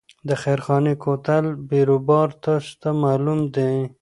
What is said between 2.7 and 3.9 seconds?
ته معلوم دی.